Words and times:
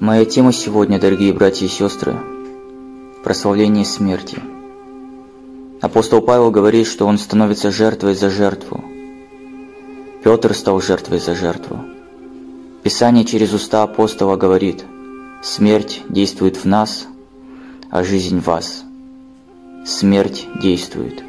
Моя 0.00 0.24
тема 0.24 0.52
сегодня, 0.52 1.00
дорогие 1.00 1.32
братья 1.32 1.66
и 1.66 1.68
сестры, 1.68 2.14
прославление 3.24 3.84
смерти. 3.84 4.40
Апостол 5.80 6.22
Павел 6.22 6.52
говорит, 6.52 6.86
что 6.86 7.04
он 7.04 7.18
становится 7.18 7.72
жертвой 7.72 8.14
за 8.14 8.30
жертву. 8.30 8.84
Петр 10.22 10.54
стал 10.54 10.80
жертвой 10.80 11.18
за 11.18 11.34
жертву. 11.34 11.80
Писание 12.84 13.24
через 13.24 13.52
уста 13.52 13.82
апостола 13.82 14.36
говорит, 14.36 14.84
смерть 15.42 16.02
действует 16.08 16.58
в 16.58 16.64
нас, 16.64 17.08
а 17.90 18.04
жизнь 18.04 18.38
в 18.38 18.46
вас. 18.46 18.84
Смерть 19.84 20.46
действует. 20.62 21.24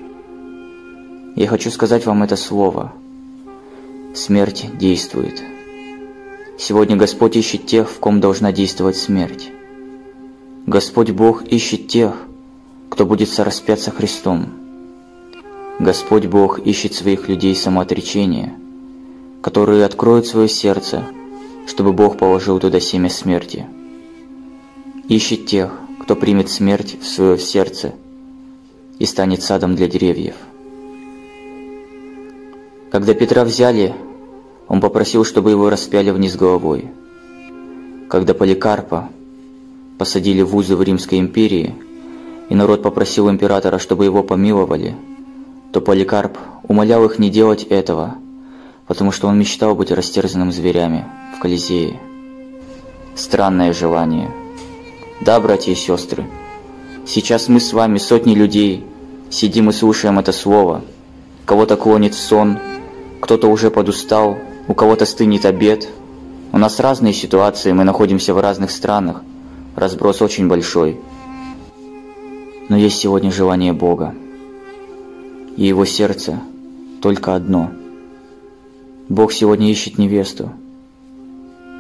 Я 1.36 1.48
хочу 1.48 1.72
сказать 1.72 2.06
вам 2.06 2.22
это 2.22 2.36
слово. 2.36 2.94
Смерть 4.14 4.70
действует. 4.78 5.44
Сегодня 6.62 6.98
Господь 6.98 7.38
ищет 7.38 7.68
тех, 7.68 7.90
в 7.90 8.00
ком 8.00 8.20
должна 8.20 8.52
действовать 8.52 8.98
смерть. 8.98 9.50
Господь 10.66 11.12
Бог 11.12 11.44
ищет 11.44 11.88
тех, 11.88 12.14
кто 12.90 13.06
будет 13.06 13.30
сораспяться 13.30 13.92
Христом. 13.92 14.50
Господь 15.80 16.26
Бог 16.26 16.60
ищет 16.60 16.94
своих 16.94 17.30
людей 17.30 17.56
самоотречения, 17.56 18.60
которые 19.42 19.86
откроют 19.86 20.28
свое 20.28 20.50
сердце, 20.50 21.06
чтобы 21.66 21.94
Бог 21.94 22.18
положил 22.18 22.60
туда 22.60 22.82
семя 22.82 23.10
смерти. 23.10 23.66
Ищет 25.08 25.46
тех, 25.46 25.72
кто 26.02 26.18
примет 26.18 26.50
смерть 26.50 26.98
в 27.02 27.08
свое 27.08 27.40
сердце 27.40 27.94
и 29.00 29.06
станет 29.06 29.44
садом 29.44 29.78
для 29.78 29.88
деревьев. 29.88 30.36
Когда 32.92 33.14
Петра 33.14 33.46
взяли, 33.46 33.96
он 34.70 34.82
попросил, 34.82 35.26
чтобы 35.26 35.50
его 35.50 35.70
распяли 35.70 36.12
вниз 36.12 36.36
головой. 36.36 36.90
Когда 38.08 38.34
Поликарпа 38.36 39.10
посадили 39.98 40.44
в 40.44 40.56
узы 40.56 40.76
в 40.76 40.82
Римской 40.82 41.20
империи, 41.20 41.76
и 42.50 42.56
народ 42.56 42.82
попросил 42.82 43.30
императора, 43.30 43.80
чтобы 43.80 44.06
его 44.06 44.24
помиловали, 44.24 44.96
то 45.74 45.82
Поликарп 45.82 46.38
умолял 46.64 47.04
их 47.06 47.20
не 47.20 47.30
делать 47.30 47.64
этого, 47.64 48.16
потому 48.88 49.12
что 49.12 49.28
он 49.28 49.38
мечтал 49.38 49.76
быть 49.76 49.92
растерзанным 49.92 50.52
зверями 50.52 51.06
в 51.36 51.42
Колизее. 51.42 52.00
Странное 53.16 53.74
желание. 53.74 54.32
Да, 55.22 55.40
братья 55.40 55.72
и 55.72 55.76
сестры, 55.76 56.26
сейчас 57.06 57.50
мы 57.50 57.60
с 57.60 57.74
вами, 57.74 57.98
сотни 57.98 58.34
людей, 58.34 58.86
сидим 59.30 59.70
и 59.70 59.74
слушаем 59.74 60.18
это 60.18 60.32
слово. 60.32 60.84
Кого-то 61.46 61.76
клонит 61.76 62.14
сон, 62.16 62.58
кто-то 63.20 63.48
уже 63.48 63.70
подустал, 63.70 64.38
у 64.70 64.76
кого-то 64.76 65.06
стынет 65.06 65.46
обед. 65.46 65.90
У 66.54 66.58
нас 66.60 66.80
разные 66.80 67.12
ситуации, 67.12 67.72
мы 67.72 67.84
находимся 67.84 68.36
в 68.36 68.40
разных 68.40 68.70
странах, 68.70 69.24
разброс 69.76 70.22
очень 70.22 70.48
большой. 70.48 71.00
Но 72.70 72.78
есть 72.78 73.00
сегодня 73.00 73.32
желание 73.32 73.74
Бога. 73.74 74.14
И 75.58 75.66
его 75.66 75.86
сердце 75.86 76.40
только 77.02 77.34
одно. 77.34 77.72
Бог 79.10 79.34
сегодня 79.34 79.72
ищет 79.72 79.98
невесту. 79.98 80.52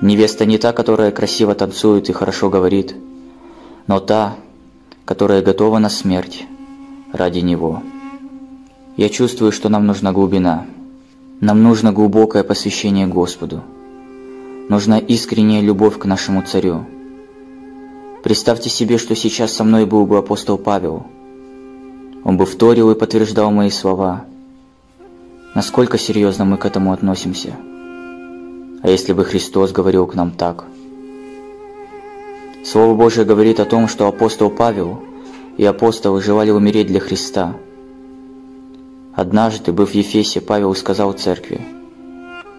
Невеста 0.01 0.45
не 0.45 0.57
та, 0.57 0.73
которая 0.73 1.11
красиво 1.11 1.53
танцует 1.53 2.09
и 2.09 2.13
хорошо 2.13 2.49
говорит, 2.49 2.95
но 3.85 3.99
та, 3.99 4.35
которая 5.05 5.43
готова 5.43 5.77
на 5.77 5.89
смерть 5.89 6.47
ради 7.13 7.39
Него. 7.39 7.83
Я 8.97 9.09
чувствую, 9.09 9.51
что 9.51 9.69
нам 9.69 9.85
нужна 9.85 10.11
глубина– 10.11 10.65
нам 11.41 11.63
нужно 11.63 11.93
глубокое 11.93 12.43
посвящение 12.43 13.07
Господу. 13.07 13.63
Нужна 14.67 14.99
искренняя 14.99 15.61
любовь 15.61 15.97
к 15.97 16.05
нашему 16.05 16.41
Царю. 16.41 16.85
Представьте 18.23 18.69
себе, 18.69 18.97
что 18.97 19.15
сейчас 19.15 19.53
со 19.53 19.63
мной 19.63 19.85
был 19.85 20.05
бы 20.05 20.17
апостол 20.17 20.57
Павел. 20.57 21.05
Он 22.25 22.35
бы 22.35 22.45
вторил 22.45 22.91
и 22.91 22.95
подтверждал 22.95 23.51
мои 23.51 23.69
слова. 23.69 24.25
Насколько 25.55 25.97
серьезно 25.97 26.43
мы 26.43 26.57
к 26.57 26.65
этому 26.65 26.91
относимся? 26.91 27.55
А 28.81 28.89
если 28.89 29.13
бы 29.13 29.23
Христос 29.23 29.71
говорил 29.71 30.07
к 30.07 30.15
нам 30.15 30.31
так? 30.31 30.65
Слово 32.65 32.95
Божие 32.95 33.25
говорит 33.25 33.61
о 33.61 33.65
том, 33.65 33.87
что 33.87 34.07
апостол 34.07 34.49
Павел 34.49 35.01
и 35.57 35.63
апостолы 35.63 36.21
желали 36.21 36.51
умереть 36.51 36.87
для 36.87 36.99
Христа– 36.99 37.55
Однажды, 39.19 39.73
быв 39.73 39.91
в 39.91 39.95
Ефесе, 39.95 40.39
Павел 40.39 40.73
сказал 40.75 41.11
церкви, 41.11 41.59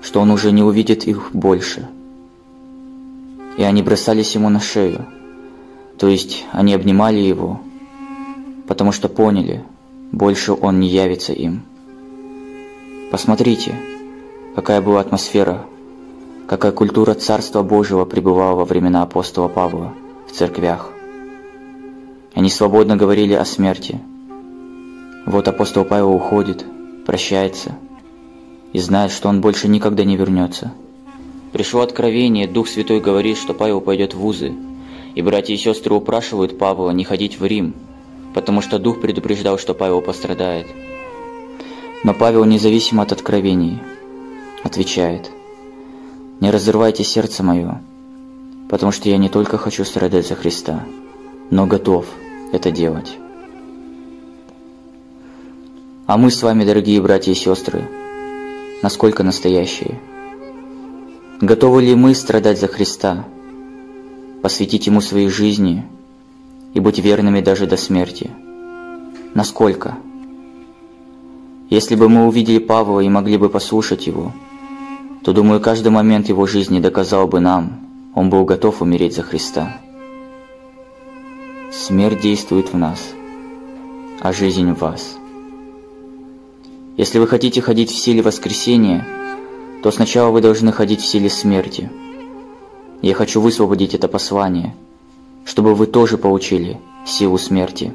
что 0.02 0.20
он 0.20 0.30
уже 0.30 0.52
не 0.52 0.62
увидит 0.62 1.06
их 1.06 1.30
больше. 1.32 1.88
И 3.56 3.62
они 3.62 3.82
бросались 3.82 4.34
ему 4.34 4.50
на 4.50 4.60
шею, 4.60 5.06
то 5.96 6.06
есть 6.06 6.44
они 6.52 6.74
обнимали 6.74 7.18
его, 7.18 7.62
потому 8.68 8.92
что 8.92 9.08
поняли, 9.08 9.64
больше 10.12 10.52
он 10.52 10.80
не 10.80 10.88
явится 10.88 11.32
им. 11.32 11.62
Посмотрите, 13.10 13.74
какая 14.54 14.82
была 14.82 15.00
атмосфера, 15.00 15.64
какая 16.46 16.72
культура 16.72 17.14
Царства 17.14 17.62
Божьего 17.62 18.04
пребывала 18.04 18.54
во 18.54 18.64
времена 18.66 19.00
апостола 19.00 19.48
Павла 19.48 19.94
в 20.28 20.32
церквях. 20.32 20.90
Они 22.34 22.50
свободно 22.50 22.98
говорили 22.98 23.32
о 23.32 23.46
смерти– 23.46 23.98
вот 25.30 25.46
апостол 25.48 25.84
Павел 25.84 26.12
уходит, 26.12 26.64
прощается 27.06 27.76
и 28.72 28.78
знает, 28.78 29.12
что 29.12 29.28
он 29.28 29.40
больше 29.40 29.68
никогда 29.68 30.04
не 30.04 30.16
вернется. 30.16 30.72
Пришло 31.52 31.82
откровение, 31.82 32.46
Дух 32.46 32.68
Святой 32.68 33.00
говорит, 33.00 33.38
что 33.38 33.54
Павел 33.54 33.80
пойдет 33.80 34.14
в 34.14 34.18
вузы, 34.18 34.52
и 35.14 35.22
братья 35.22 35.54
и 35.54 35.56
сестры 35.56 35.94
упрашивают 35.94 36.58
Павла 36.58 36.90
не 36.90 37.04
ходить 37.04 37.38
в 37.38 37.46
Рим, 37.46 37.74
потому 38.34 38.60
что 38.60 38.78
Дух 38.78 39.00
предупреждал, 39.00 39.58
что 39.58 39.74
Павел 39.74 40.00
пострадает. 40.00 40.66
Но 42.04 42.14
Павел, 42.14 42.44
независимо 42.44 43.02
от 43.02 43.12
откровений, 43.12 43.78
отвечает, 44.62 45.30
«Не 46.40 46.50
разрывайте 46.50 47.04
сердце 47.04 47.42
мое, 47.42 47.82
потому 48.68 48.92
что 48.92 49.08
я 49.08 49.16
не 49.16 49.28
только 49.28 49.58
хочу 49.58 49.84
страдать 49.84 50.26
за 50.26 50.34
Христа, 50.34 50.84
но 51.50 51.66
готов 51.66 52.06
это 52.52 52.70
делать». 52.70 53.16
А 56.10 56.16
мы 56.16 56.32
с 56.32 56.42
вами, 56.42 56.64
дорогие 56.64 57.00
братья 57.00 57.30
и 57.30 57.36
сестры, 57.36 57.88
насколько 58.82 59.22
настоящие? 59.22 60.00
Готовы 61.40 61.82
ли 61.82 61.94
мы 61.94 62.16
страдать 62.16 62.58
за 62.58 62.66
Христа, 62.66 63.26
посвятить 64.42 64.88
Ему 64.88 65.02
своей 65.02 65.28
жизни 65.28 65.86
и 66.74 66.80
быть 66.80 66.98
верными 66.98 67.40
даже 67.40 67.68
до 67.68 67.76
смерти? 67.76 68.28
Насколько? 69.34 69.98
Если 71.68 71.94
бы 71.94 72.08
мы 72.08 72.26
увидели 72.26 72.58
Павла 72.58 72.98
и 72.98 73.08
могли 73.08 73.36
бы 73.36 73.48
послушать 73.48 74.08
его, 74.08 74.32
то, 75.22 75.32
думаю, 75.32 75.60
каждый 75.60 75.92
момент 75.92 76.28
его 76.28 76.44
жизни 76.44 76.80
доказал 76.80 77.28
бы 77.28 77.38
нам, 77.38 77.86
он 78.16 78.30
был 78.30 78.44
готов 78.44 78.82
умереть 78.82 79.14
за 79.14 79.22
Христа. 79.22 79.78
Смерть 81.70 82.20
действует 82.20 82.72
в 82.72 82.76
нас, 82.76 82.98
а 84.20 84.32
жизнь 84.32 84.72
в 84.72 84.80
вас– 84.80 85.14
если 86.96 87.18
вы 87.18 87.26
хотите 87.26 87.60
ходить 87.60 87.90
в 87.90 87.98
силе 87.98 88.22
воскресения, 88.22 89.06
то 89.82 89.90
сначала 89.90 90.30
вы 90.30 90.40
должны 90.40 90.72
ходить 90.72 91.00
в 91.00 91.06
силе 91.06 91.30
смерти. 91.30 91.90
Я 93.02 93.14
хочу 93.14 93.40
высвободить 93.40 93.94
это 93.94 94.08
послание, 94.08 94.74
чтобы 95.44 95.74
вы 95.74 95.86
тоже 95.86 96.18
получили 96.18 96.78
силу 97.06 97.38
смерти. 97.38 97.92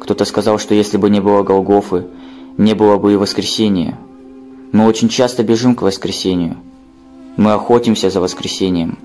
Кто-то 0.00 0.24
сказал, 0.24 0.58
что 0.58 0.74
если 0.74 0.96
бы 0.96 1.10
не 1.10 1.20
было 1.20 1.42
Голгофы, 1.42 2.06
не 2.56 2.74
было 2.74 2.96
бы 2.96 3.12
и 3.12 3.16
воскресения. 3.16 3.98
Мы 4.72 4.86
очень 4.86 5.08
часто 5.08 5.42
бежим 5.42 5.74
к 5.74 5.82
воскресению. 5.82 6.56
Мы 7.36 7.52
охотимся 7.52 8.10
за 8.10 8.20
воскресением. 8.20 8.98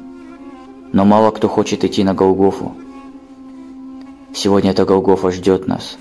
Но 0.93 1.05
мало 1.05 1.31
кто 1.31 1.47
хочет 1.47 1.83
идти 1.83 2.03
на 2.03 2.13
Голгофу. 2.13 2.73
Сегодня 4.33 4.71
эта 4.71 4.85
Голгофа 4.85 5.31
ждет 5.31 5.67
нас, 5.67 5.97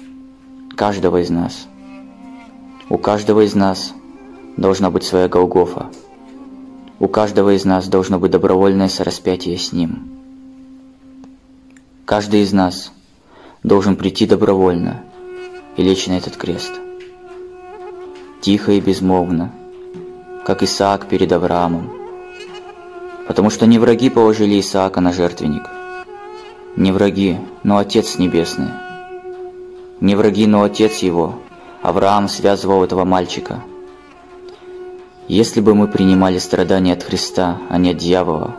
каждого 0.77 1.21
из 1.23 1.31
нас. 1.31 1.67
У 2.91 2.97
каждого 2.97 3.43
из 3.45 3.55
нас 3.55 3.93
должна 4.57 4.91
быть 4.91 5.05
своя 5.05 5.29
Голгофа. 5.29 5.91
У 6.99 7.07
каждого 7.07 7.55
из 7.55 7.67
нас 7.67 7.87
должно 7.87 8.19
быть 8.19 8.31
добровольное 8.31 8.89
сораспятие 8.89 9.59
с 9.59 9.73
Ним. 9.73 10.09
Каждый 12.07 12.41
из 12.41 12.55
нас 12.55 12.91
должен 13.63 13.95
прийти 13.95 14.25
добровольно 14.25 15.03
и 15.77 15.83
лечь 15.83 16.07
на 16.07 16.13
этот 16.13 16.39
крест. 16.39 16.73
Тихо 18.41 18.73
и 18.73 18.81
безмолвно, 18.81 19.53
как 20.47 20.63
Исаак 20.63 21.09
перед 21.09 21.31
Авраамом. 21.31 21.91
Потому 23.27 23.51
что 23.51 23.67
не 23.67 23.79
враги 23.79 24.09
положили 24.09 24.59
Исаака 24.59 25.03
на 25.03 25.13
жертвенник. 25.13 25.65
Не 26.75 26.93
враги, 26.93 27.37
но 27.63 27.77
Отец 27.77 28.17
Небесный. 28.17 28.71
Не 30.01 30.17
враги, 30.17 30.47
но 30.47 30.63
Отец 30.63 31.01
его– 31.01 31.35
Авраам 31.83 32.29
связывал 32.29 32.83
этого 32.83 33.05
мальчика. 33.05 33.63
Если 35.29 35.61
бы 35.61 35.75
мы 35.75 35.87
принимали 35.87 36.39
страдания 36.39 36.95
от 36.95 37.03
Христа, 37.03 37.59
а 37.69 37.79
не 37.79 37.91
от 37.91 37.99
дьявола, 37.99 38.57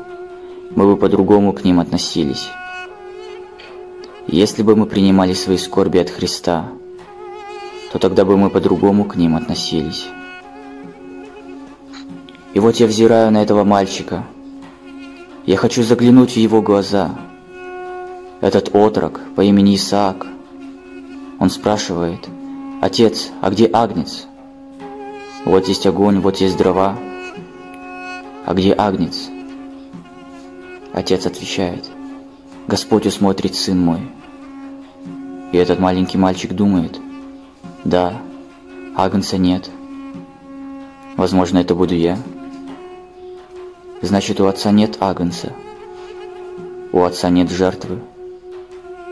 мы 0.76 0.86
бы 0.86 0.98
по-другому 0.98 1.52
к 1.54 1.64
ним 1.64 1.80
относились. 1.80 2.48
Если 4.28 4.62
бы 4.62 4.76
мы 4.76 4.86
принимали 4.86 5.34
свои 5.34 5.58
скорби 5.58 5.98
от 5.98 6.10
Христа, 6.10 6.68
то 7.92 8.00
тогда 8.00 8.24
бы 8.24 8.38
мы 8.38 8.50
по-другому 8.50 9.06
к 9.06 9.16
ним 9.16 9.36
относились. 9.36 10.06
И 12.54 12.60
вот 12.60 12.76
я 12.78 12.88
взираю 12.88 13.32
на 13.32 13.42
этого 13.42 13.64
мальчика. 13.64 14.24
Я 15.46 15.58
хочу 15.58 15.84
заглянуть 15.84 16.34
в 16.34 16.38
его 16.38 16.62
глаза. 16.62 17.16
Этот 18.42 18.70
отрок 18.74 19.20
по 19.36 19.42
имени 19.42 19.76
Исаак. 19.76 20.28
Он 21.40 21.50
спрашивает, 21.50 22.28
«Отец, 22.82 23.30
а 23.42 23.50
где 23.50 23.66
Агнец?» 23.72 24.28
Вот 25.46 25.68
есть 25.68 25.88
огонь, 25.88 26.20
вот 26.20 26.38
есть 26.38 26.58
дрова. 26.58 26.98
А 28.46 28.54
где 28.54 28.74
Агнец? 28.74 29.30
Отец 30.92 31.26
отвечает, 31.26 31.90
Господь 32.68 33.06
усмотрит, 33.06 33.56
сын 33.56 33.80
мой. 33.80 34.02
И 35.52 35.58
этот 35.58 35.80
маленький 35.80 36.18
мальчик 36.18 36.54
думает, 36.54 37.00
да, 37.84 38.22
Агнца 38.96 39.38
нет. 39.38 39.70
Возможно, 41.16 41.60
это 41.60 41.74
буду 41.74 41.96
я. 41.96 42.18
Значит, 44.02 44.42
у 44.42 44.46
отца 44.46 44.72
нет 44.72 44.98
Агнца. 45.00 45.54
У 46.92 47.02
отца 47.02 47.30
нет 47.30 47.50
жертвы. 47.50 48.02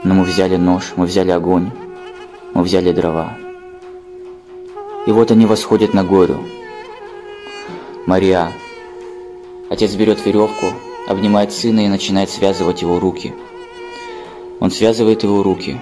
Но 0.03 0.13
мы 0.13 0.23
взяли 0.23 0.57
нож, 0.57 0.93
мы 0.97 1.05
взяли 1.05 1.31
огонь, 1.31 1.71
мы 2.53 2.63
взяли 2.63 2.91
дрова. 2.91 3.37
И 5.07 5.11
вот 5.11 5.31
они 5.31 5.45
восходят 5.45 5.93
на 5.93 6.03
гору. 6.03 6.43
Мария. 8.05 8.51
Отец 9.69 9.95
берет 9.95 10.23
веревку, 10.25 10.65
обнимает 11.07 11.53
сына 11.53 11.85
и 11.85 11.87
начинает 11.87 12.29
связывать 12.29 12.81
его 12.81 12.99
руки. 12.99 13.33
Он 14.59 14.69
связывает 14.69 15.23
его 15.23 15.43
руки. 15.43 15.79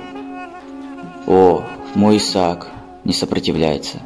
О, 1.26 1.64
мой 1.96 2.18
Исаак 2.18 2.68
не 3.04 3.14
сопротивляется. 3.14 4.00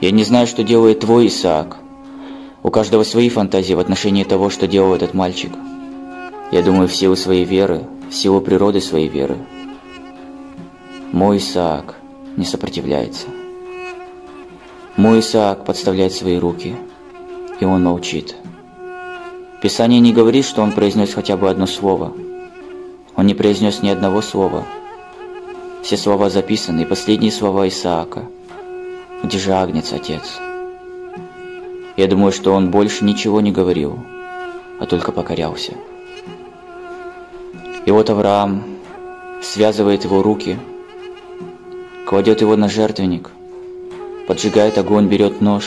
Я 0.00 0.12
не 0.12 0.22
знаю, 0.22 0.46
что 0.46 0.62
делает 0.62 1.00
твой 1.00 1.26
Исаак. 1.26 1.78
У 2.62 2.70
каждого 2.70 3.02
свои 3.02 3.28
фантазии 3.28 3.74
в 3.74 3.80
отношении 3.80 4.22
того, 4.22 4.50
что 4.50 4.68
делал 4.68 4.94
этот 4.94 5.14
мальчик. 5.14 5.50
Я 6.52 6.62
думаю, 6.62 6.86
в 6.86 6.94
силу 6.94 7.16
своей 7.16 7.44
веры, 7.44 7.88
в 8.08 8.14
силу 8.14 8.40
природы 8.40 8.80
своей 8.80 9.08
веры. 9.08 9.36
Мой 11.10 11.38
Исаак 11.38 11.96
не 12.36 12.44
сопротивляется. 12.44 13.26
Мой 14.98 15.20
Исаак 15.20 15.64
подставляет 15.64 16.12
свои 16.12 16.38
руки, 16.38 16.74
и 17.60 17.64
он 17.64 17.84
молчит. 17.84 18.34
Писание 19.62 20.00
не 20.00 20.12
говорит, 20.12 20.44
что 20.44 20.60
он 20.60 20.72
произнес 20.72 21.14
хотя 21.14 21.36
бы 21.36 21.48
одно 21.48 21.66
слово. 21.66 22.12
Он 23.14 23.24
не 23.24 23.34
произнес 23.34 23.80
ни 23.80 23.90
одного 23.90 24.22
слова. 24.22 24.64
Все 25.84 25.96
слова 25.96 26.30
записаны, 26.30 26.80
и 26.80 26.84
последние 26.84 27.30
слова 27.30 27.68
Исаака. 27.68 28.24
Где 29.22 29.38
же 29.38 29.52
Агнец, 29.52 29.92
отец? 29.92 30.40
Я 31.96 32.08
думаю, 32.08 32.32
что 32.32 32.52
он 32.52 32.72
больше 32.72 33.04
ничего 33.04 33.40
не 33.40 33.52
говорил, 33.52 34.00
а 34.80 34.86
только 34.86 35.12
покорялся. 35.12 35.74
И 37.86 37.90
вот 37.92 38.10
Авраам 38.10 38.64
связывает 39.42 40.02
его 40.02 40.24
руки, 40.24 40.58
кладет 42.04 42.40
его 42.40 42.56
на 42.56 42.68
жертвенник, 42.68 43.30
поджигает 44.28 44.78
огонь, 44.78 45.08
берет 45.08 45.40
нож 45.40 45.64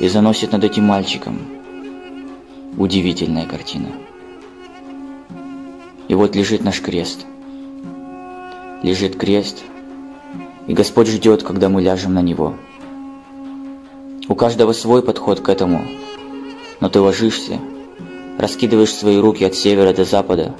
и 0.00 0.08
заносит 0.08 0.52
над 0.52 0.64
этим 0.64 0.84
мальчиком– 0.84 1.38
Удивительная 2.76 3.46
картина. 3.46 3.86
И 6.08 6.14
вот 6.14 6.34
лежит 6.34 6.64
наш 6.64 6.80
крест. 6.80 7.24
Лежит 8.82 9.16
крест, 9.16 9.62
и 10.66 10.74
Господь 10.74 11.06
ждет, 11.06 11.44
когда 11.44 11.68
мы 11.68 11.82
ляжем 11.82 12.14
на 12.14 12.20
него. 12.20 12.54
У 14.28 14.34
каждого 14.34 14.72
свой 14.72 15.02
подход 15.02 15.40
к 15.40 15.48
этому, 15.48 15.86
но 16.80 16.88
ты 16.88 17.00
ложишься, 17.00 17.60
раскидываешь 18.38 18.92
свои 18.92 19.18
руки 19.18 19.44
от 19.44 19.54
севера 19.54 19.94
до 19.94 20.04
запада, 20.04 20.54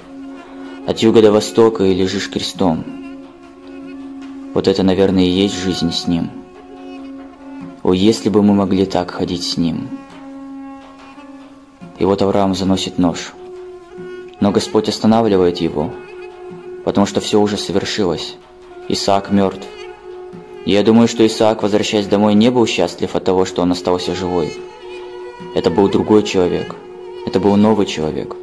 от 0.86 1.00
юга 1.00 1.20
до 1.20 1.32
востока 1.32 1.82
и 1.82 1.94
лежишь 1.94 2.30
крестом. 2.30 2.84
Вот 4.54 4.68
это, 4.68 4.84
наверное, 4.84 5.24
и 5.24 5.30
есть 5.30 5.60
жизнь 5.60 5.90
с 5.90 6.06
Ним. 6.06 6.43
О, 7.84 7.92
если 7.92 8.30
бы 8.30 8.42
мы 8.42 8.54
могли 8.54 8.86
так 8.86 9.10
ходить 9.10 9.44
с 9.44 9.58
Ним! 9.58 9.90
И 11.98 12.04
вот 12.06 12.22
Авраам 12.22 12.54
заносит 12.54 12.96
нож. 12.96 13.34
Но 14.40 14.50
Господь 14.52 14.88
останавливает 14.88 15.58
его, 15.58 15.90
потому 16.86 17.06
что 17.06 17.20
все 17.20 17.38
уже 17.38 17.58
совершилось. 17.58 18.36
Исаак 18.88 19.30
мертв. 19.30 19.66
Я 20.64 20.82
думаю, 20.82 21.08
что 21.08 21.26
Исаак, 21.26 21.62
возвращаясь 21.62 22.06
домой, 22.06 22.32
не 22.32 22.50
был 22.50 22.66
счастлив 22.66 23.14
от 23.14 23.24
того, 23.24 23.44
что 23.44 23.60
он 23.60 23.72
остался 23.72 24.14
живой. 24.14 24.56
Это 25.54 25.68
был 25.68 25.90
другой 25.90 26.22
человек. 26.22 26.74
Это 27.26 27.38
был 27.38 27.54
новый 27.56 27.84
человек. 27.84 28.34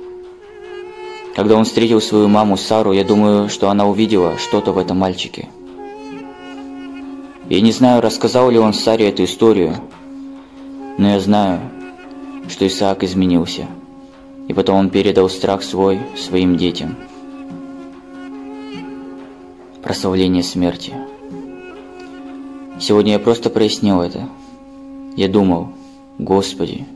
Когда 1.35 1.55
он 1.55 1.65
встретил 1.65 1.99
свою 1.99 2.27
маму 2.27 2.57
Сару, 2.57 2.91
я 2.91 3.03
думаю, 3.03 3.49
что 3.49 3.71
она 3.71 3.87
увидела 3.87 4.37
что-то 4.37 4.71
в 4.71 4.77
этом 4.77 4.99
мальчике. 4.99 5.49
Я 7.51 7.59
не 7.59 7.73
знаю, 7.73 8.01
рассказал 8.01 8.49
ли 8.49 8.57
он 8.57 8.73
Саре 8.73 9.09
эту 9.09 9.25
историю, 9.25 9.75
но 10.97 11.09
я 11.09 11.19
знаю, 11.19 11.59
что 12.47 12.65
Исаак 12.65 13.03
изменился, 13.03 13.67
и 14.47 14.53
потом 14.53 14.77
он 14.77 14.89
передал 14.89 15.29
страх 15.29 15.61
свой 15.61 15.99
своим 16.15 16.55
детям. 16.55 16.95
Прославление 19.83 20.43
смерти. 20.43 20.93
Сегодня 22.79 23.11
я 23.11 23.19
просто 23.19 23.49
прояснил 23.49 23.99
это. 23.99 24.29
Я 25.17 25.27
думал, 25.27 25.73
Господи, 26.19 26.87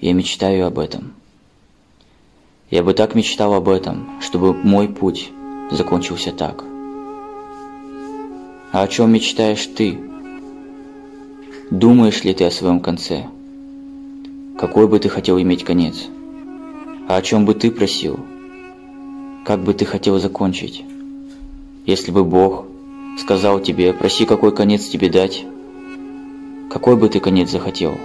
я 0.00 0.12
мечтаю 0.14 0.66
об 0.66 0.80
этом. 0.80 1.14
Я 2.72 2.82
бы 2.82 2.92
так 2.92 3.14
мечтал 3.14 3.54
об 3.54 3.68
этом, 3.68 4.20
чтобы 4.20 4.52
мой 4.52 4.88
путь 4.88 5.30
закончился 5.70 6.32
так. 6.32 6.64
А 8.76 8.82
о 8.82 8.88
чем 8.88 9.10
мечтаешь 9.10 9.66
ты? 9.74 9.98
Думаешь 11.70 12.24
ли 12.24 12.34
ты 12.34 12.44
о 12.44 12.50
своем 12.50 12.80
конце? 12.80 13.24
Какой 14.58 14.86
бы 14.86 14.98
ты 14.98 15.08
хотел 15.08 15.40
иметь 15.40 15.64
конец? 15.64 16.08
А 17.08 17.16
о 17.16 17.22
чем 17.22 17.46
бы 17.46 17.54
ты 17.54 17.70
просил? 17.70 18.20
Как 19.46 19.60
бы 19.60 19.72
ты 19.72 19.86
хотел 19.86 20.18
закончить? 20.18 20.84
Если 21.86 22.10
бы 22.10 22.22
Бог 22.22 22.66
сказал 23.18 23.60
тебе, 23.60 23.94
проси, 23.94 24.26
какой 24.26 24.54
конец 24.54 24.84
тебе 24.84 25.08
дать, 25.08 25.46
какой 26.68 26.96
бы 26.96 27.08
ты 27.08 27.18
конец 27.18 27.50
захотел? 27.50 27.96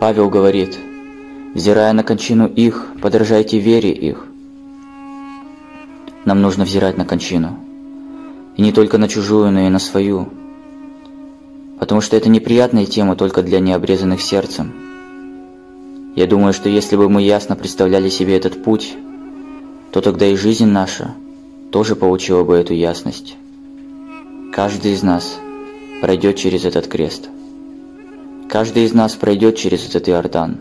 Павел 0.00 0.28
говорит, 0.28 0.78
взирая 1.54 1.94
на 1.94 2.04
кончину 2.04 2.46
их, 2.46 2.92
подражайте 3.00 3.58
вере 3.58 3.90
их. 3.90 4.26
Нам 6.26 6.42
нужно 6.42 6.64
взирать 6.64 6.98
на 6.98 7.06
кончину. 7.06 7.58
И 8.58 8.62
не 8.62 8.72
только 8.72 8.98
на 8.98 9.08
чужую, 9.08 9.50
но 9.50 9.60
и 9.60 9.70
на 9.70 9.78
свою 9.78 10.28
потому 11.78 12.00
что 12.00 12.16
это 12.16 12.28
неприятная 12.28 12.86
тема 12.86 13.16
только 13.16 13.42
для 13.42 13.60
необрезанных 13.60 14.20
сердцем. 14.20 14.72
Я 16.16 16.26
думаю, 16.26 16.52
что 16.52 16.68
если 16.68 16.96
бы 16.96 17.08
мы 17.08 17.22
ясно 17.22 17.54
представляли 17.54 18.08
себе 18.08 18.36
этот 18.36 18.62
путь, 18.62 18.96
то 19.92 20.00
тогда 20.00 20.26
и 20.26 20.36
жизнь 20.36 20.66
наша 20.66 21.14
тоже 21.70 21.94
получила 21.94 22.42
бы 22.42 22.56
эту 22.56 22.74
ясность. 22.74 23.36
Каждый 24.52 24.92
из 24.92 25.02
нас 25.02 25.38
пройдет 26.00 26.36
через 26.36 26.64
этот 26.64 26.88
крест. 26.88 27.28
Каждый 28.48 28.84
из 28.84 28.92
нас 28.92 29.14
пройдет 29.14 29.56
через 29.56 29.88
этот 29.88 30.08
Иордан. 30.08 30.58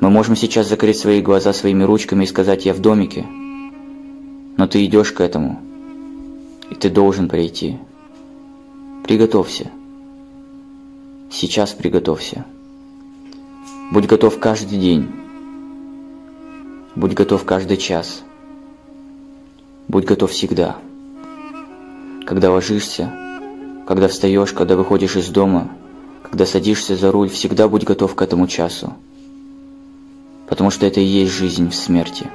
Мы 0.00 0.10
можем 0.10 0.36
сейчас 0.36 0.68
закрыть 0.68 0.98
свои 0.98 1.20
глаза 1.20 1.52
своими 1.52 1.82
ручками 1.82 2.24
и 2.24 2.28
сказать 2.28 2.64
«я 2.64 2.72
в 2.72 2.80
домике», 2.80 3.26
но 4.56 4.66
ты 4.66 4.84
идешь 4.84 5.12
к 5.12 5.20
этому, 5.20 5.60
и 6.74 6.76
ты 6.76 6.90
должен 6.90 7.28
прийти. 7.28 7.78
Приготовься. 9.04 9.70
Сейчас 11.30 11.72
приготовься. 11.72 12.44
Будь 13.92 14.06
готов 14.06 14.40
каждый 14.40 14.78
день. 14.78 15.08
Будь 16.96 17.14
готов 17.14 17.44
каждый 17.44 17.76
час. 17.76 18.24
Будь 19.86 20.04
готов 20.04 20.32
всегда. 20.32 20.76
Когда 22.26 22.50
ложишься, 22.50 23.12
когда 23.86 24.08
встаешь, 24.08 24.52
когда 24.52 24.76
выходишь 24.76 25.16
из 25.16 25.28
дома, 25.28 25.70
когда 26.22 26.44
садишься 26.44 26.96
за 26.96 27.12
руль, 27.12 27.28
всегда 27.28 27.68
будь 27.68 27.84
готов 27.84 28.16
к 28.16 28.22
этому 28.22 28.48
часу. 28.48 28.94
Потому 30.48 30.70
что 30.70 30.86
это 30.86 31.00
и 31.00 31.04
есть 31.04 31.32
жизнь 31.32 31.68
в 31.68 31.74
смерти. 31.74 32.28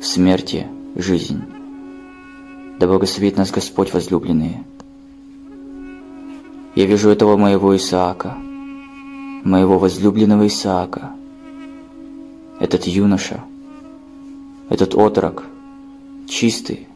В 0.00 0.06
смерти– 0.06 0.68
жизнь. 0.94 1.55
Да 2.78 2.86
благословит 2.86 3.36
нас 3.36 3.50
Господь 3.50 3.92
возлюбленные. 3.92 4.64
Я 6.74 6.84
вижу 6.84 7.08
этого 7.08 7.36
моего 7.36 7.74
Исаака, 7.74 8.36
моего 9.44 9.78
возлюбленного 9.78 10.46
Исаака. 10.46 11.12
этот 12.58 12.86
юноша, 12.86 13.42
этот 14.68 14.94
отрок, 14.94 15.44
чистый, 16.28 16.88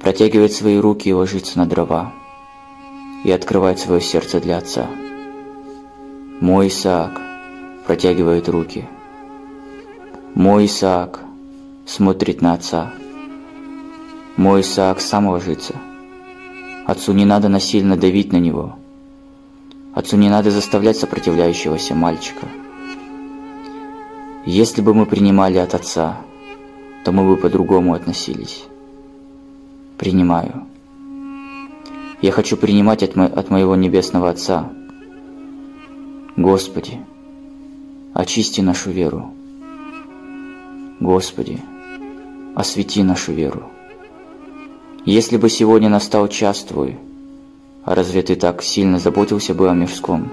протягивает 0.00 0.52
свои 0.52 0.78
руки 0.78 1.08
и 1.08 1.12
ложится 1.12 1.58
на 1.58 1.66
дрова 1.66 2.12
и 3.24 3.30
открывает 3.30 3.78
свое 3.78 4.00
сердце 4.00 4.40
для 4.40 4.58
отца. 4.58 4.88
Мой 6.40 6.68
Исаак 6.68 7.20
протягивает 7.86 8.48
руки. 8.48 8.88
Мой 10.34 10.66
Исаак 10.66 11.20
смотрит 11.84 12.40
на 12.40 12.54
отца. 12.54 12.92
Мой 14.40 14.62
Исаак 14.62 15.02
сам 15.02 15.28
ложится. 15.28 15.74
Отцу 16.86 17.12
не 17.12 17.26
надо 17.26 17.50
насильно 17.50 17.98
давить 17.98 18.32
на 18.32 18.38
него. 18.38 18.74
Отцу 19.92 20.16
не 20.16 20.30
надо 20.30 20.50
заставлять 20.50 20.96
сопротивляющегося 20.96 21.94
мальчика. 21.94 22.46
Если 24.46 24.80
бы 24.80 24.94
мы 24.94 25.04
принимали 25.04 25.58
от 25.58 25.74
отца, 25.74 26.22
то 27.04 27.12
мы 27.12 27.28
бы 27.28 27.36
по-другому 27.36 27.92
относились. 27.92 28.64
Принимаю. 29.98 30.66
Я 32.22 32.32
хочу 32.32 32.56
принимать 32.56 33.02
от, 33.02 33.16
мо 33.16 33.26
от 33.26 33.50
моего 33.50 33.76
Небесного 33.76 34.30
Отца. 34.30 34.70
Господи, 36.38 36.98
очисти 38.14 38.62
нашу 38.62 38.90
веру. 38.90 39.34
Господи, 40.98 41.58
освети 42.54 43.02
нашу 43.02 43.32
веру. 43.32 43.70
Если 45.06 45.38
бы 45.38 45.48
сегодня 45.48 45.88
настал 45.88 46.28
час 46.28 46.62
Твой, 46.62 46.98
а 47.84 47.94
разве 47.94 48.20
Ты 48.22 48.36
так 48.36 48.62
сильно 48.62 48.98
заботился 48.98 49.54
бы 49.54 49.70
о 49.70 49.72
мирском? 49.72 50.30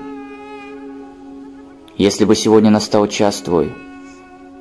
Если 1.97 2.25
бы 2.25 2.35
сегодня 2.35 2.69
настал 2.69 3.07
час 3.07 3.37
Твой, 3.37 3.73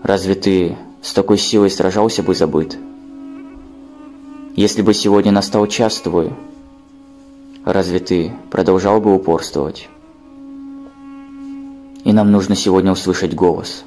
разве 0.04 0.36
Ты 0.36 0.76
с 1.02 1.12
такой 1.12 1.38
силой 1.38 1.70
сражался 1.70 2.22
бы 2.22 2.36
за 2.36 2.46
быт? 2.46 2.78
Если 4.54 4.82
бы 4.82 4.94
сегодня 4.94 5.32
настал 5.32 5.66
час 5.66 5.96
Твой, 6.00 6.32
разве 7.64 7.98
Ты 7.98 8.32
продолжал 8.48 9.00
бы 9.00 9.12
упорствовать? 9.12 9.88
И 12.04 12.12
нам 12.12 12.30
нужно 12.30 12.54
сегодня 12.54 12.92
услышать 12.92 13.34
голос. 13.34 13.82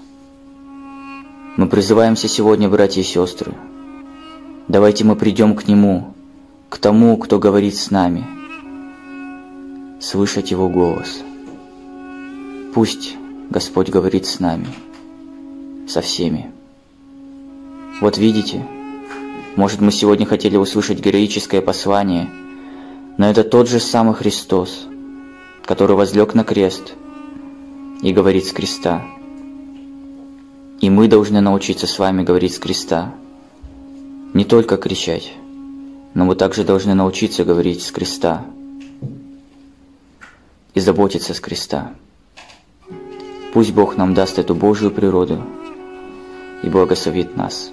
Мы 1.55 1.67
призываемся 1.67 2.27
сегодня, 2.27 2.67
братья 2.67 2.99
и 2.99 3.05
сестры, 3.05 3.53
Давайте 4.69 5.03
мы 5.03 5.15
придем 5.15 5.55
к 5.55 5.67
Нему, 5.67 6.13
к 6.69 6.77
тому, 6.77 7.17
кто 7.17 7.39
говорит 7.39 7.75
с 7.75 7.89
нами, 7.89 8.23
слышать 9.99 10.51
Его 10.51 10.69
голос. 10.69 11.23
Пусть 12.75 13.15
Господь 13.49 13.89
говорит 13.89 14.27
с 14.27 14.39
нами, 14.39 14.67
со 15.87 16.01
всеми. 16.01 16.51
Вот 17.99 18.19
видите, 18.19 18.63
может 19.55 19.81
мы 19.81 19.91
сегодня 19.91 20.27
хотели 20.27 20.55
услышать 20.55 20.99
героическое 20.99 21.61
послание, 21.61 22.29
но 23.17 23.27
это 23.27 23.43
тот 23.43 23.67
же 23.67 23.79
самый 23.79 24.13
Христос, 24.13 24.85
который 25.65 25.95
возлег 25.95 26.35
на 26.35 26.43
крест 26.43 26.93
и 28.03 28.13
говорит 28.13 28.45
с 28.45 28.53
креста. 28.53 29.01
И 30.79 30.91
мы 30.91 31.07
должны 31.07 31.41
научиться 31.41 31.87
с 31.87 31.97
вами 31.97 32.21
говорить 32.21 32.53
с 32.53 32.59
креста– 32.59 33.15
не 34.33 34.45
только 34.45 34.77
кричать, 34.77 35.33
но 36.13 36.25
мы 36.25 36.35
также 36.35 36.63
должны 36.63 36.93
научиться 36.93 37.43
говорить 37.43 37.81
с 37.81 37.91
креста 37.91 38.45
и 40.73 40.79
заботиться 40.79 41.33
с 41.33 41.39
креста. 41.39 41.93
Пусть 43.53 43.73
Бог 43.73 43.97
нам 43.97 44.13
даст 44.13 44.37
эту 44.37 44.53
Божью 44.53 44.91
природу 44.91 45.43
и 46.61 46.69
благословит 46.69 47.35
нас. 47.35 47.71